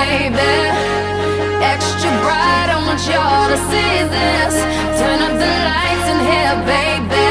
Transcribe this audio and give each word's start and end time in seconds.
baby. 0.00 0.56
Extra 1.60 2.10
bright, 2.24 2.68
I 2.72 2.78
want 2.86 3.00
y'all 3.04 3.48
to 3.52 3.58
see 3.68 3.94
this. 4.08 4.54
Turn 4.96 5.20
up 5.20 5.34
the 5.36 5.52
lights 5.68 6.06
in 6.12 6.18
here, 6.24 6.56
baby. 6.64 7.28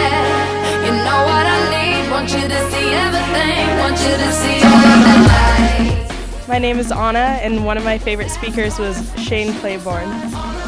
You 0.86 0.94
know 1.02 1.20
what 1.26 1.46
I 1.50 1.58
need, 1.74 2.12
want 2.14 2.30
you 2.30 2.46
to 2.46 2.60
see 2.70 2.90
everything, 2.94 3.66
want 3.82 3.98
you 4.06 4.14
to 4.14 4.30
see 4.42 4.58
all 4.70 4.98
the 5.02 5.16
lights. 5.34 6.48
My 6.48 6.60
name 6.60 6.78
is 6.78 6.92
Anna, 6.92 7.42
and 7.42 7.66
one 7.66 7.78
of 7.78 7.84
my 7.84 7.98
favorite 7.98 8.30
speakers 8.30 8.78
was 8.78 8.96
Shane 9.18 9.54
Claiborne. 9.60 10.10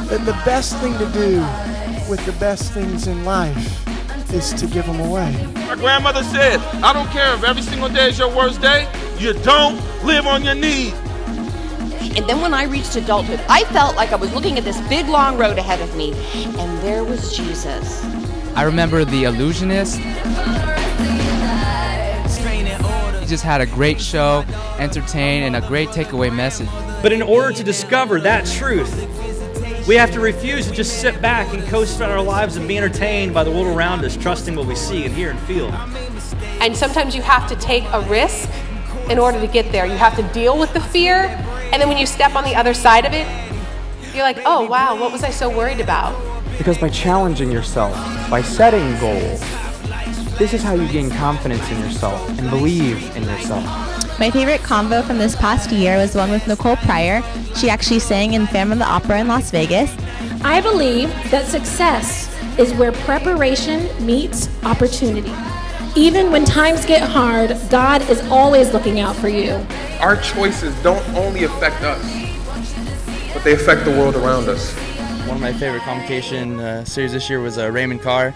And 0.09 0.25
the 0.25 0.39
best 0.43 0.77
thing 0.77 0.93
to 0.97 1.05
do 1.13 1.39
with 2.09 2.25
the 2.25 2.33
best 2.39 2.71
things 2.73 3.07
in 3.07 3.25
life 3.25 3.87
is 4.33 4.53
to 4.53 4.65
give 4.65 4.85
them 4.85 4.99
away. 4.99 5.31
My 5.67 5.75
grandmother 5.75 6.23
said, 6.23 6.59
I 6.81 6.93
don't 6.93 7.09
care 7.09 7.33
if 7.35 7.43
every 7.43 7.61
single 7.61 7.89
day 7.89 8.09
is 8.09 8.17
your 8.17 8.35
worst 8.35 8.59
day, 8.61 8.87
you 9.17 9.33
don't 9.33 9.79
live 10.03 10.25
on 10.25 10.43
your 10.43 10.55
knees. 10.55 10.93
And 12.15 12.27
then 12.27 12.41
when 12.41 12.53
I 12.53 12.63
reached 12.63 12.95
adulthood, 12.95 13.39
I 13.47 13.63
felt 13.65 13.95
like 13.95 14.11
I 14.11 14.17
was 14.17 14.33
looking 14.33 14.57
at 14.57 14.65
this 14.65 14.79
big 14.89 15.07
long 15.07 15.37
road 15.37 15.57
ahead 15.57 15.79
of 15.81 15.95
me, 15.95 16.13
and 16.33 16.81
there 16.81 17.03
was 17.03 17.35
Jesus. 17.35 18.03
I 18.55 18.63
remember 18.63 19.05
The 19.05 19.23
Illusionist. 19.23 19.97
He 23.19 23.25
just 23.27 23.43
had 23.45 23.61
a 23.61 23.65
great 23.65 24.01
show, 24.01 24.43
entertained, 24.77 25.45
and 25.45 25.55
a 25.55 25.67
great 25.67 25.87
takeaway 25.89 26.35
message. 26.35 26.67
But 27.01 27.13
in 27.13 27.21
order 27.21 27.53
to 27.53 27.63
discover 27.63 28.19
that 28.19 28.45
truth, 28.45 28.93
we 29.87 29.95
have 29.95 30.11
to 30.11 30.19
refuse 30.19 30.67
to 30.67 30.73
just 30.73 30.99
sit 30.99 31.21
back 31.21 31.53
and 31.53 31.63
coast 31.67 32.01
on 32.01 32.11
our 32.11 32.21
lives 32.21 32.57
and 32.57 32.67
be 32.67 32.77
entertained 32.77 33.33
by 33.33 33.45
the 33.45 33.51
world 33.51 33.67
around 33.67 34.03
us, 34.03 34.17
trusting 34.17 34.53
what 34.53 34.67
we 34.67 34.75
see 34.75 35.05
and 35.05 35.15
hear 35.15 35.29
and 35.31 35.39
feel. 35.41 35.71
And 36.59 36.75
sometimes 36.75 37.15
you 37.15 37.21
have 37.21 37.47
to 37.47 37.55
take 37.55 37.85
a 37.93 38.01
risk 38.01 38.49
in 39.09 39.17
order 39.17 39.39
to 39.39 39.47
get 39.47 39.71
there. 39.71 39.85
You 39.85 39.97
have 39.97 40.15
to 40.17 40.23
deal 40.33 40.59
with 40.59 40.73
the 40.73 40.81
fear, 40.81 41.29
and 41.71 41.81
then 41.81 41.87
when 41.87 41.97
you 41.97 42.05
step 42.05 42.35
on 42.35 42.43
the 42.43 42.55
other 42.55 42.73
side 42.73 43.05
of 43.05 43.13
it, 43.13 43.27
you're 44.13 44.23
like, 44.23 44.39
oh 44.45 44.67
wow, 44.67 44.99
what 44.99 45.11
was 45.11 45.23
I 45.23 45.29
so 45.29 45.49
worried 45.49 45.79
about? 45.79 46.15
Because 46.57 46.77
by 46.77 46.89
challenging 46.89 47.51
yourself, 47.51 47.93
by 48.29 48.41
setting 48.41 48.99
goals, 48.99 49.39
this 50.37 50.53
is 50.53 50.63
how 50.63 50.73
you 50.73 50.87
gain 50.91 51.09
confidence 51.11 51.69
in 51.71 51.79
yourself 51.79 52.27
and 52.37 52.49
believe 52.49 53.15
in 53.15 53.23
yourself. 53.23 53.63
My 54.19 54.29
favorite 54.29 54.61
convo 54.61 55.03
from 55.03 55.17
this 55.17 55.35
past 55.35 55.71
year 55.71 55.97
was 55.97 56.13
the 56.13 56.19
one 56.19 56.29
with 56.29 56.47
Nicole 56.47 56.75
Pryor. 56.77 57.23
She 57.55 57.69
actually 57.69 57.99
sang 57.99 58.33
in 58.33 58.47
Phantom 58.47 58.73
of 58.73 58.79
the 58.79 58.85
Opera 58.85 59.19
in 59.19 59.27
Las 59.27 59.49
Vegas. 59.51 59.95
I 60.43 60.61
believe 60.61 61.09
that 61.31 61.45
success 61.45 62.27
is 62.59 62.73
where 62.73 62.91
preparation 62.91 63.87
meets 64.05 64.49
opportunity. 64.63 65.33
Even 65.95 66.31
when 66.31 66.45
times 66.45 66.85
get 66.85 67.01
hard, 67.01 67.57
God 67.69 68.01
is 68.09 68.21
always 68.29 68.71
looking 68.71 69.01
out 69.01 69.13
for 69.13 69.27
you. 69.27 69.65
Our 69.99 70.15
choices 70.21 70.73
don't 70.83 71.05
only 71.17 71.43
affect 71.43 71.81
us, 71.81 72.01
but 73.33 73.43
they 73.43 73.53
affect 73.53 73.83
the 73.83 73.91
world 73.91 74.15
around 74.15 74.47
us. 74.47 74.73
One 75.27 75.35
of 75.35 75.41
my 75.41 75.51
favorite 75.51 75.81
convocation 75.81 76.61
uh, 76.61 76.85
series 76.85 77.11
this 77.11 77.29
year 77.29 77.41
was 77.41 77.57
uh, 77.57 77.69
Raymond 77.69 78.01
Carr. 78.01 78.33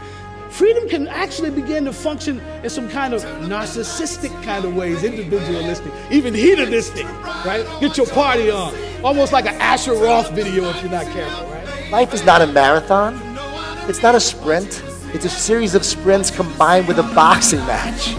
Freedom 0.49 0.87
can 0.89 1.07
actually 1.07 1.49
begin 1.49 1.85
to 1.85 1.93
function 1.93 2.41
in 2.61 2.69
some 2.69 2.89
kind 2.89 3.13
of 3.13 3.23
narcissistic 3.23 4.31
kind 4.43 4.65
of 4.65 4.75
ways, 4.75 5.05
individualistic, 5.05 5.93
even 6.11 6.33
hedonistic, 6.33 7.05
right? 7.45 7.65
Get 7.79 7.95
your 7.95 8.07
party 8.07 8.51
on. 8.51 8.75
Almost 9.01 9.31
like 9.31 9.45
an 9.45 9.55
Asher 9.61 9.93
Roth 9.93 10.29
video 10.31 10.65
if 10.69 10.81
you're 10.81 10.91
not 10.91 11.05
careful, 11.13 11.47
right? 11.47 11.91
Life 11.91 12.13
is 12.13 12.25
not 12.25 12.41
a 12.41 12.47
marathon. 12.47 13.17
It's 13.89 14.01
not 14.01 14.13
a 14.13 14.19
sprint. 14.19 14.83
It's 15.15 15.23
a 15.23 15.29
series 15.29 15.75
of 15.75 15.85
sprints 15.85 16.29
combined 16.29 16.89
with 16.89 16.99
a 16.99 17.03
boxing 17.15 17.59
match. 17.59 18.15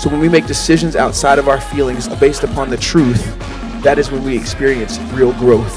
So 0.00 0.08
when 0.08 0.20
we 0.20 0.28
make 0.28 0.46
decisions 0.46 0.94
outside 0.94 1.36
of 1.36 1.48
our 1.48 1.60
feelings 1.60 2.06
based 2.20 2.44
upon 2.44 2.70
the 2.70 2.76
truth, 2.76 3.36
that 3.82 3.98
is 3.98 4.12
when 4.12 4.22
we 4.22 4.36
experience 4.36 5.00
real 5.14 5.32
growth. 5.32 5.76